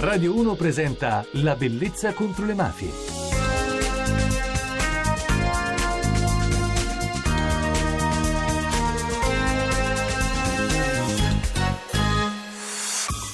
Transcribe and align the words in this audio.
Radio 0.00 0.32
1 0.36 0.54
presenta 0.54 1.26
La 1.32 1.56
bellezza 1.56 2.12
contro 2.12 2.46
le 2.46 2.54
mafie. 2.54 2.88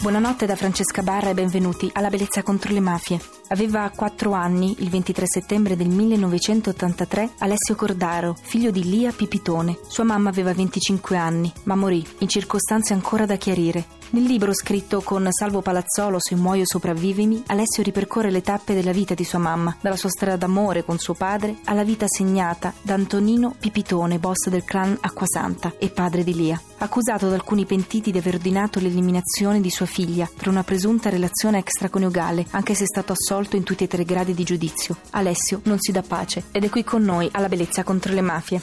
Buonanotte 0.01 0.47
da 0.47 0.57
Francesca 0.57 1.03
Barra 1.03 1.29
e 1.29 1.35
benvenuti 1.35 1.91
alla 1.93 2.09
Bellezza 2.09 2.43
contro 2.43 2.73
le 2.73 2.81
mafie. 2.81 3.21
Aveva 3.49 3.91
4 3.95 4.33
anni, 4.33 4.77
il 4.79 4.89
23 4.89 5.27
settembre 5.27 5.77
del 5.77 5.89
1983, 5.89 7.33
Alessio 7.41 7.75
Cordaro, 7.75 8.35
figlio 8.41 8.71
di 8.71 8.85
Lia 8.85 9.13
Pipitone. 9.13 9.79
Sua 9.87 10.05
mamma 10.05 10.31
aveva 10.31 10.55
25 10.55 11.17
anni, 11.19 11.53
ma 11.65 11.75
morì 11.75 12.03
in 12.21 12.29
circostanze 12.29 12.95
ancora 12.95 13.27
da 13.27 13.37
chiarire. 13.37 14.03
Nel 14.15 14.23
libro 14.23 14.55
scritto 14.55 15.01
con 15.01 15.27
Salvo 15.33 15.61
Palazzolo 15.61 16.21
Se 16.21 16.37
muoio 16.37 16.63
sopravvivimi, 16.65 17.43
Alessio 17.49 17.83
ripercorre 17.83 18.31
le 18.31 18.43
tappe 18.43 18.73
della 18.73 18.93
vita 18.93 19.13
di 19.13 19.25
sua 19.25 19.41
mamma, 19.41 19.77
dalla 19.81 19.97
sua 19.97 20.09
strada 20.09 20.37
d'amore 20.37 20.85
con 20.85 20.99
suo 20.99 21.15
padre 21.15 21.57
alla 21.65 21.83
vita 21.83 22.07
segnata 22.07 22.73
da 22.81 22.95
Antonino 22.95 23.57
Pipitone, 23.59 24.21
boss 24.21 24.51
del 24.51 24.63
clan 24.63 24.97
Acquasanta 25.01 25.75
e 25.81 25.91
padre 25.91 26.23
di 26.23 26.33
Lia 26.33 26.61
accusato 26.79 27.29
da 27.29 27.35
alcuni 27.35 27.65
pentiti 27.65 28.13
di 28.13 28.19
aver 28.19 28.35
ordinato 28.35 28.79
l'eliminazione 28.79 29.61
di 29.61 29.71
sua 29.71 29.87
figlia 29.87 30.31
per 30.33 30.47
una 30.47 30.63
presunta 30.63 31.09
relazione 31.09 31.59
extraconiugale, 31.59 32.47
anche 32.51 32.75
se 32.75 32.85
è 32.85 32.87
stato 32.87 33.15
assolto 33.15 33.57
in 33.57 33.65
tutti 33.65 33.83
e 33.83 33.89
tre 33.89 34.03
i 34.03 34.05
gradi 34.05 34.33
di 34.33 34.45
giudizio. 34.45 34.97
Alessio 35.11 35.61
non 35.65 35.81
si 35.81 35.91
dà 35.91 36.03
pace 36.03 36.45
ed 36.53 36.63
è 36.63 36.69
qui 36.69 36.85
con 36.85 37.03
noi 37.03 37.29
alla 37.33 37.49
bellezza 37.49 37.83
contro 37.83 38.13
le 38.13 38.21
mafie. 38.21 38.63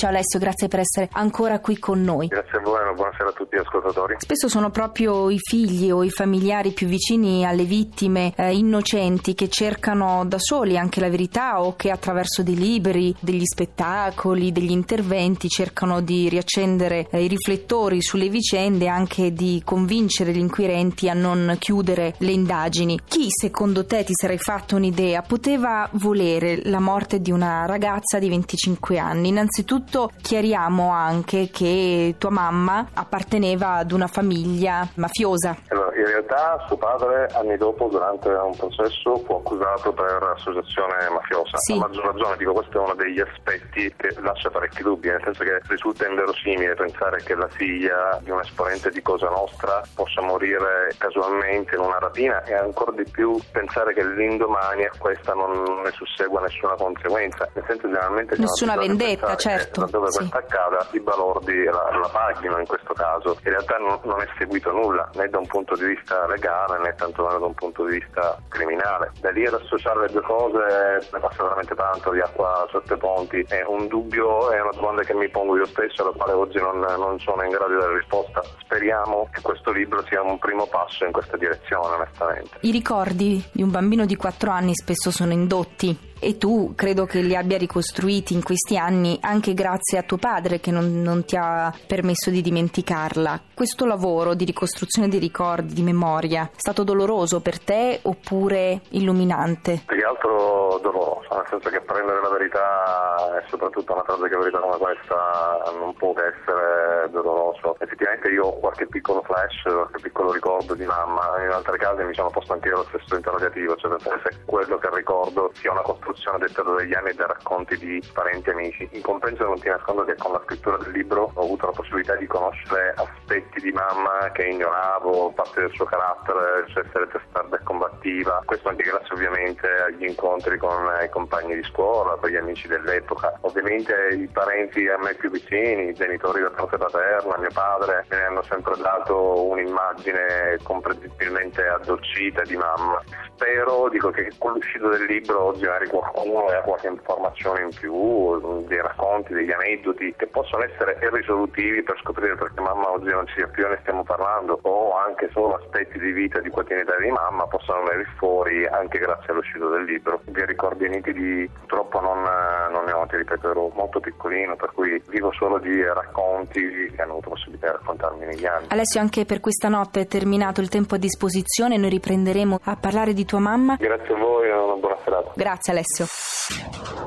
Ciao 0.00 0.08
Alessio, 0.08 0.38
grazie 0.38 0.66
per 0.66 0.78
essere 0.78 1.10
ancora 1.12 1.60
qui 1.60 1.78
con 1.78 2.00
noi. 2.02 2.26
Grazie 2.28 2.56
a 2.56 2.62
voi 2.62 2.78
e 2.90 2.94
buonasera 2.94 3.28
a 3.28 3.32
tutti 3.32 3.54
gli 3.54 3.58
ascoltatori. 3.58 4.14
Spesso 4.16 4.48
sono 4.48 4.70
proprio 4.70 5.28
i 5.28 5.36
figli 5.38 5.90
o 5.90 6.02
i 6.02 6.08
familiari 6.08 6.70
più 6.70 6.86
vicini 6.86 7.44
alle 7.44 7.64
vittime 7.64 8.32
eh, 8.34 8.56
innocenti 8.56 9.34
che 9.34 9.50
cercano 9.50 10.24
da 10.24 10.38
soli 10.38 10.78
anche 10.78 11.00
la 11.00 11.10
verità 11.10 11.60
o 11.60 11.76
che 11.76 11.90
attraverso 11.90 12.42
dei 12.42 12.56
libri, 12.56 13.14
degli 13.20 13.44
spettacoli, 13.44 14.52
degli 14.52 14.70
interventi 14.70 15.48
cercano 15.48 16.00
di 16.00 16.30
riaccendere 16.30 17.06
eh, 17.10 17.22
i 17.22 17.28
riflettori 17.28 18.00
sulle 18.00 18.30
vicende 18.30 18.86
e 18.86 18.88
anche 18.88 19.34
di 19.34 19.60
convincere 19.62 20.32
gli 20.32 20.38
inquirenti 20.38 21.10
a 21.10 21.14
non 21.14 21.56
chiudere 21.58 22.14
le 22.20 22.30
indagini. 22.30 23.00
Chi 23.06 23.26
secondo 23.28 23.84
te 23.84 24.02
ti 24.04 24.14
sarei 24.14 24.38
fatto 24.38 24.76
un'idea 24.76 25.20
poteva 25.20 25.86
volere 25.92 26.62
la 26.64 26.80
morte 26.80 27.20
di 27.20 27.30
una 27.30 27.66
ragazza 27.66 28.18
di 28.18 28.30
25 28.30 28.98
anni? 28.98 29.28
Innanzitutto 29.28 29.88
Innanzitutto 29.90 30.10
chiariamo 30.22 30.92
anche 30.92 31.50
che 31.52 32.14
tua 32.16 32.30
mamma 32.30 32.90
apparteneva 32.94 33.74
ad 33.74 33.90
una 33.90 34.06
famiglia 34.06 34.86
mafiosa. 34.94 35.56
Allora, 35.68 35.96
in 35.96 36.06
realtà 36.06 36.64
suo 36.68 36.76
padre 36.76 37.26
anni 37.34 37.56
dopo 37.56 37.88
durante 37.88 38.28
un 38.28 38.54
processo 38.56 39.16
fu 39.26 39.32
accusato 39.34 39.92
per 39.92 40.22
associazione 40.36 40.94
mafiosa. 41.10 41.56
Sì. 41.56 41.72
A 41.72 41.78
maggior 41.78 42.04
ragione 42.04 42.36
dico 42.36 42.52
questo 42.52 42.78
è 42.78 42.80
uno 42.80 42.94
degli 42.94 43.18
aspetti 43.18 43.92
che 43.96 44.14
lascia 44.20 44.48
parecchi 44.50 44.82
dubbi, 44.82 45.08
nel 45.08 45.20
senso 45.24 45.42
che 45.42 45.58
risulta 45.66 46.06
inverosimile 46.06 46.74
pensare 46.74 47.20
che 47.24 47.34
la 47.34 47.48
figlia 47.48 48.20
di 48.22 48.30
un 48.30 48.38
esponente 48.38 48.90
di 48.90 49.02
Cosa 49.02 49.28
Nostra 49.28 49.82
possa 49.96 50.22
morire 50.22 50.94
casualmente 50.98 51.74
in 51.74 51.80
una 51.80 51.98
rapina 51.98 52.44
e 52.44 52.54
ancora 52.54 52.92
di 52.92 53.08
più 53.10 53.40
pensare 53.50 53.92
che 53.94 54.06
l'indomani 54.06 54.84
a 54.84 54.92
questa 54.96 55.32
non 55.34 55.50
ne 55.82 55.90
sussegua 55.90 56.42
nessuna 56.42 56.74
conseguenza. 56.74 57.48
Nel 57.54 57.64
senso 57.66 57.88
generalmente 57.88 58.36
nessuna 58.38 58.76
vendetta, 58.76 59.34
certo 59.34 59.79
laddove 59.80 60.10
sì. 60.10 60.18
questa 60.18 60.38
accada 60.38 60.86
i 60.92 61.00
balordi 61.00 61.64
la, 61.64 61.90
la 61.92 62.08
paghino 62.08 62.58
in 62.58 62.66
questo 62.66 62.92
caso. 62.94 63.36
In 63.44 63.50
realtà 63.50 63.76
non, 63.78 63.98
non, 64.04 64.20
è 64.20 64.28
seguito 64.38 64.70
nulla 64.70 65.08
né 65.14 65.28
da 65.28 65.38
un 65.38 65.46
punto 65.46 65.74
di 65.76 65.84
vista 65.84 66.26
legale 66.26 66.78
né 66.78 66.94
tantomeno 66.94 67.38
da 67.38 67.46
un 67.46 67.54
punto 67.54 67.84
di 67.86 67.98
vista 67.98 68.38
criminale. 68.48 69.12
Da 69.20 69.30
lì 69.30 69.46
ad 69.46 69.54
associare 69.54 70.02
le 70.02 70.12
due 70.12 70.22
cose 70.22 71.08
ne 71.12 71.18
passa 71.18 71.42
veramente 71.42 71.74
tanto 71.74 72.10
di 72.10 72.20
acqua 72.20 72.66
sotto 72.70 72.94
i 72.94 72.98
ponti. 72.98 73.44
È 73.48 73.64
un 73.66 73.86
dubbio, 73.88 74.50
è 74.50 74.60
una 74.60 74.72
domanda 74.72 75.02
che 75.02 75.14
mi 75.14 75.28
pongo 75.28 75.56
io 75.56 75.66
stesso, 75.66 76.02
alla 76.02 76.12
quale 76.12 76.32
oggi 76.32 76.58
non, 76.58 76.78
non 76.78 77.18
sono 77.18 77.42
in 77.42 77.50
grado 77.50 77.74
di 77.74 77.80
dare 77.80 77.96
risposta. 77.96 78.42
Speriamo 78.60 79.28
che 79.32 79.40
questo 79.40 79.72
libro 79.72 80.02
sia 80.04 80.22
un 80.22 80.38
primo 80.38 80.66
passo 80.66 81.04
in 81.04 81.12
questa 81.12 81.36
direzione, 81.36 81.94
onestamente. 81.94 82.58
I 82.60 82.70
ricordi 82.70 83.44
di 83.52 83.62
un 83.62 83.70
bambino 83.70 84.04
di 84.04 84.16
4 84.16 84.50
anni 84.50 84.74
spesso 84.74 85.10
sono 85.10 85.32
indotti 85.32 86.09
e 86.20 86.36
tu 86.36 86.74
credo 86.76 87.06
che 87.06 87.20
li 87.20 87.34
abbia 87.34 87.56
ricostruiti 87.56 88.34
in 88.34 88.42
questi 88.42 88.76
anni 88.76 89.18
anche 89.22 89.54
grazie 89.54 89.98
a 89.98 90.02
tuo 90.02 90.18
padre 90.18 90.60
che 90.60 90.70
non, 90.70 91.00
non, 91.00 91.24
ti 91.24 91.36
ha 91.36 91.72
permesso 91.86 92.30
di 92.30 92.42
dimenticarla. 92.42 93.40
Questo 93.54 93.86
lavoro 93.86 94.34
di 94.34 94.44
ricostruzione 94.44 95.08
dei 95.08 95.18
ricordi, 95.18 95.72
di 95.72 95.82
memoria, 95.82 96.44
è 96.44 96.58
stato 96.58 96.84
doloroso 96.84 97.40
per 97.40 97.58
te 97.58 98.00
oppure 98.02 98.82
illuminante? 98.90 99.82
Più 99.86 99.96
che 99.96 100.04
altro 100.04 100.78
doloroso, 100.82 101.34
nel 101.34 101.46
senso 101.48 101.70
che 101.70 101.80
prendere 101.80 102.20
la 102.20 102.30
verità 102.30 103.38
e 103.38 103.48
soprattutto 103.48 103.92
una 103.92 104.02
tragica 104.02 104.38
verità 104.38 104.58
come 104.58 104.76
questa 104.76 105.62
non 105.78 105.94
può 105.94 106.12
che 106.12 106.22
essere 106.26 107.08
doloroso. 107.10 107.76
Effettivamente 107.78 108.28
io 108.28 108.44
ho 108.44 108.58
qualche 108.58 108.86
piccolo 108.86 109.22
flash, 109.22 109.62
qualche 109.62 110.00
piccolo 110.02 110.32
ricordo 110.32 110.74
di 110.74 110.84
mamma, 110.84 111.42
in 111.42 111.50
altri 111.50 111.78
casi 111.78 112.02
mi 112.02 112.14
sono 112.14 112.28
posto 112.28 112.52
anche 112.52 112.68
io 112.68 112.76
lo 112.76 112.86
stesso 112.88 113.16
interrogativo, 113.16 113.74
cioè 113.76 113.96
se 114.00 114.36
quello 114.44 114.76
che 114.78 114.88
ricordo 114.92 115.50
sia 115.54 115.72
una 115.72 115.80
costruzione 115.80 116.09
costruzione 116.10 116.38
dettata 116.38 116.70
dagli 116.70 116.94
anni 116.94 117.10
e 117.10 117.14
dai 117.14 117.26
racconti 117.28 117.76
di 117.78 118.02
parenti 118.12 118.48
e 118.48 118.52
amici. 118.52 118.88
In 118.92 119.02
compenso 119.02 119.44
non 119.44 119.60
ti 119.60 119.68
nascondo 119.68 120.04
che 120.04 120.16
con 120.16 120.32
la 120.32 120.42
scrittura 120.44 120.76
del 120.78 120.92
libro 120.92 121.30
ho 121.34 121.42
avuto 121.42 121.66
la 121.66 121.72
possibilità 121.72 122.16
di 122.16 122.26
conoscere 122.26 122.94
aspetti 122.96 123.60
di 123.60 123.72
mamma 123.72 124.30
che 124.32 124.46
ignoravo, 124.46 125.32
parte 125.32 125.60
del 125.60 125.70
suo 125.72 125.84
carattere, 125.84 126.64
il 126.66 126.72
suo 126.72 126.80
essere 126.80 127.06
testarda 127.08 127.56
e 127.56 127.62
combattiva. 127.62 128.42
Questo 128.44 128.68
anche 128.68 128.82
grazie 128.82 129.14
ovviamente 129.14 129.68
agli 129.68 130.04
incontri 130.04 130.58
con 130.58 130.90
i 131.02 131.08
compagni 131.08 131.54
di 131.54 131.62
scuola, 131.64 132.16
con 132.16 132.28
gli 132.28 132.36
amici 132.36 132.66
dell'epoca. 132.66 133.38
Ovviamente 133.42 133.94
i 134.12 134.28
parenti 134.28 134.88
a 134.88 134.98
me 134.98 135.14
più 135.14 135.30
vicini, 135.30 135.88
i 135.88 135.94
genitori 135.94 136.42
da 136.42 136.50
parte 136.50 136.76
paterna, 136.76 137.38
mio 137.38 137.50
padre, 137.52 138.04
me 138.08 138.16
ne 138.16 138.24
hanno 138.24 138.42
sempre 138.42 138.74
dato 138.76 139.44
un'immagine 139.46 140.58
comprensibilmente 140.62 141.66
addolcita 141.66 142.42
di 142.42 142.56
mamma. 142.56 143.02
Spero, 143.34 143.88
dico 143.88 144.10
che 144.10 144.30
con 144.36 144.52
l'uscita 144.52 144.88
del 144.88 145.04
libro 145.04 145.44
oggi 145.44 145.64
magari 145.64 145.88
qualcuno 146.00 146.46
ha 146.46 146.60
qualche 146.60 146.88
informazione 146.88 147.62
in 147.62 147.70
più, 147.74 148.64
dei 148.66 148.80
racconti, 148.80 149.34
degli 149.34 149.52
aneddoti 149.52 150.14
che 150.16 150.26
possono 150.26 150.64
essere 150.64 150.98
irrisolutivi 151.02 151.82
per 151.82 151.98
scoprire 152.02 152.36
perché 152.36 152.60
mamma 152.60 152.90
oggi 152.90 153.10
non 153.10 153.26
ci 153.26 153.34
sia 153.36 153.48
più 153.48 153.66
e 153.66 153.68
ne 153.68 153.78
stiamo 153.80 154.02
parlando 154.02 154.58
o 154.62 154.96
anche 154.96 155.28
solo 155.32 155.56
aspetti 155.56 155.98
di 155.98 156.12
vita 156.12 156.40
di 156.40 156.48
quotidianità 156.50 156.96
di 156.98 157.10
mamma 157.10 157.46
possono 157.46 157.82
venire 157.84 158.08
fuori 158.16 158.66
anche 158.66 158.98
grazie 158.98 159.32
all'uscita 159.32 159.66
del 159.66 159.84
libro. 159.84 160.20
Vi 160.24 160.44
ricordi 160.44 160.88
nitidi 160.88 161.48
purtroppo 161.58 162.00
non, 162.00 162.22
non 162.70 162.84
ne 162.84 162.92
ho, 162.92 163.06
ti 163.06 163.16
ripeto, 163.16 163.50
ero 163.50 163.70
molto 163.74 164.00
piccolino 164.00 164.56
per 164.56 164.72
cui 164.72 165.02
vivo 165.08 165.32
solo 165.32 165.58
di 165.58 165.82
racconti 165.82 166.92
che 166.94 167.02
hanno 167.02 167.12
avuto 167.12 167.30
possibilità 167.30 167.66
di 167.66 167.72
raccontarmi 167.72 168.26
negli 168.26 168.46
anni. 168.46 168.66
Alessio 168.68 169.00
anche 169.00 169.24
per 169.24 169.40
questa 169.40 169.68
notte 169.68 170.00
è 170.00 170.06
terminato 170.06 170.60
il 170.60 170.68
tempo 170.68 170.94
a 170.94 170.98
disposizione, 170.98 171.76
noi 171.76 171.90
riprenderemo 171.90 172.60
a 172.64 172.76
parlare 172.76 173.12
di 173.12 173.24
tua 173.24 173.38
mamma. 173.38 173.76
Grazie 173.76 174.14
a 174.14 174.18
voi 174.18 174.50
buona 174.80 174.96
serata. 175.04 175.32
Grazie 175.34 175.72
Alessio. 175.72 176.06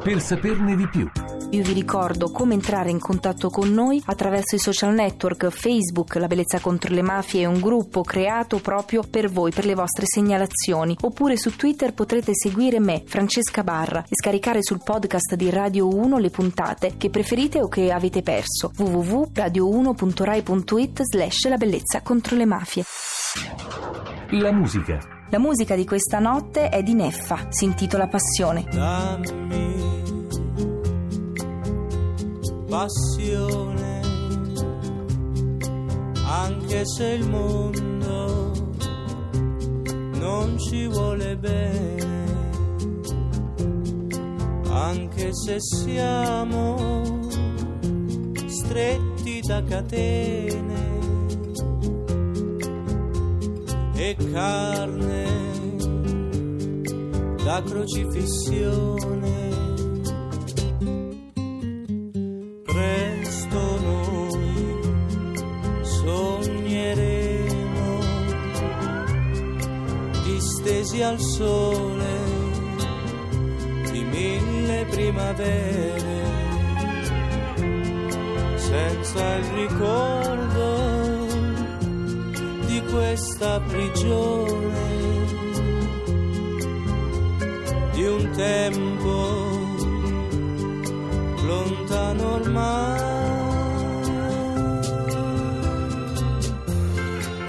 Per 0.03 0.21
saperne 0.21 0.75
di 0.75 0.87
più. 0.87 1.09
Io 1.53 1.63
vi 1.63 1.73
ricordo 1.73 2.31
come 2.31 2.55
entrare 2.55 2.89
in 2.89 2.99
contatto 2.99 3.49
con 3.49 3.71
noi 3.71 4.01
attraverso 4.05 4.55
i 4.55 4.59
social 4.59 4.91
network 4.93 5.49
Facebook, 5.49 6.15
La 6.15 6.25
Bellezza 6.25 6.59
contro 6.59 6.91
le 6.93 7.03
Mafie 7.03 7.43
è 7.43 7.45
un 7.45 7.59
gruppo 7.59 8.01
creato 8.01 8.57
proprio 8.57 9.03
per 9.07 9.29
voi, 9.29 9.51
per 9.51 9.65
le 9.65 9.75
vostre 9.75 10.07
segnalazioni. 10.07 10.97
Oppure 11.01 11.37
su 11.37 11.55
Twitter 11.55 11.93
potrete 11.93 12.31
seguire 12.33 12.79
me, 12.79 13.03
Francesca 13.05 13.61
Barra, 13.63 14.01
e 14.01 14.15
scaricare 14.19 14.63
sul 14.63 14.81
podcast 14.83 15.35
di 15.35 15.51
Radio 15.51 15.87
1 15.87 16.17
le 16.17 16.31
puntate 16.31 16.95
che 16.97 17.11
preferite 17.11 17.61
o 17.61 17.67
che 17.67 17.91
avete 17.91 18.23
perso. 18.23 18.71
www.radio1.rai.it 18.75 21.01
slash 21.03 21.47
La 21.49 21.57
Bellezza 21.57 22.01
contro 22.01 22.35
le 22.35 22.45
Mafie. 22.45 22.83
La 24.31 24.51
musica 24.51 25.22
la 25.33 25.39
musica 25.39 25.75
di 25.75 25.83
questa 25.83 26.19
notte 26.19 26.69
è 26.69 26.83
di 26.83 26.93
Neffa, 26.93 27.47
si 27.49 27.65
intitola 27.65 28.07
Passione. 28.07 28.65
Dammi 28.69 29.71
passione, 32.69 34.01
anche 36.23 36.85
se 36.85 37.05
il 37.05 37.27
mondo 37.27 38.51
non 40.19 40.55
ci 40.59 40.85
vuole 40.85 41.35
bene, 41.35 42.25
anche 44.69 45.29
se 45.33 45.59
siamo 45.59 47.21
stretti 48.45 49.39
da 49.41 49.63
catene 49.63 51.02
e 54.05 54.17
carne 54.33 55.23
da 57.41 57.63
crocifissione. 57.63 59.51
Presto 62.65 63.79
noi 63.79 64.81
sogneremo 65.83 67.99
distesi 70.25 71.01
al 71.01 71.21
sole 71.21 72.19
di 73.89 74.03
mille 74.03 74.85
primavere 74.89 76.25
senza 78.57 79.35
il 79.35 79.45
ricordo 79.45 80.72
questa 83.13 83.59
prigione, 83.59 84.73
di 87.91 88.05
un 88.05 88.31
tempo 88.35 89.49
lontano 91.45 92.33
ormai. 92.33 93.01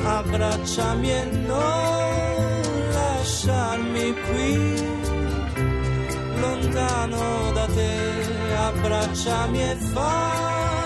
Abbracciami 0.03 1.11
e 1.11 1.25
non 1.47 2.61
lasciarmi 2.93 4.15
qui, 4.29 4.87
lontano 6.41 7.53
da 7.55 7.67
te, 7.75 8.55
abbracciami 8.55 9.63
e 9.63 9.77
fammi 9.77 10.84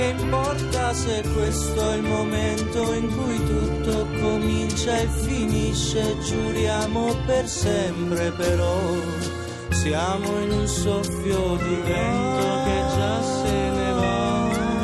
Che 0.00 0.16
importa 0.18 0.94
se 0.94 1.22
questo 1.34 1.90
è 1.90 1.96
il 1.96 2.02
momento 2.02 2.94
in 2.94 3.14
cui 3.14 3.36
tutto 3.36 4.06
comincia 4.18 4.96
e 4.96 5.06
finisce, 5.06 6.18
giuriamo 6.20 7.14
per 7.26 7.46
sempre 7.46 8.30
però. 8.30 8.80
Siamo 9.68 10.40
in 10.40 10.52
un 10.52 10.66
soffio 10.66 11.56
di 11.56 11.74
vento 11.84 12.62
che 12.64 12.96
già 12.96 13.22
se 13.22 13.50
ne. 13.50 13.89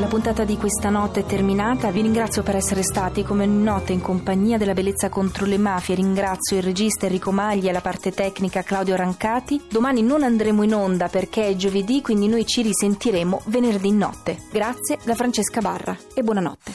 La 0.06 0.12
puntata 0.12 0.44
di 0.44 0.56
questa 0.56 0.88
notte 0.88 1.20
è 1.20 1.26
terminata, 1.26 1.90
vi 1.90 2.00
ringrazio 2.00 2.44
per 2.44 2.54
essere 2.54 2.84
stati 2.84 3.24
come 3.24 3.42
ogni 3.42 3.60
notte 3.60 3.92
in 3.92 4.00
compagnia 4.00 4.56
della 4.56 4.72
bellezza 4.72 5.08
contro 5.08 5.46
le 5.46 5.58
mafie, 5.58 5.96
ringrazio 5.96 6.56
il 6.56 6.62
regista 6.62 7.06
Enrico 7.06 7.32
Maglia 7.32 7.70
e 7.70 7.72
la 7.72 7.80
parte 7.80 8.12
tecnica 8.12 8.62
Claudio 8.62 8.94
Rancati. 8.94 9.60
Domani 9.68 10.02
non 10.02 10.22
andremo 10.22 10.62
in 10.62 10.74
onda 10.74 11.08
perché 11.08 11.48
è 11.48 11.56
giovedì, 11.56 12.02
quindi 12.02 12.28
noi 12.28 12.46
ci 12.46 12.62
risentiremo 12.62 13.42
venerdì 13.46 13.90
notte. 13.90 14.38
Grazie 14.52 14.98
da 15.02 15.16
Francesca 15.16 15.60
Barra 15.60 15.96
e 16.14 16.22
buonanotte. 16.22 16.72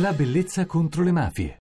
La 0.00 0.14
bellezza 0.14 0.64
contro 0.64 1.02
le 1.02 1.12
mafie. 1.12 1.54